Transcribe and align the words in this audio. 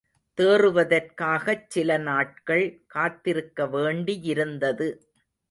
தேறுவதற்காகச் 0.37 1.67
சிலநாட்கள் 1.75 2.65
காத்திருக்க 2.87 3.67
வேண்டியிருந்தது. 3.67 4.89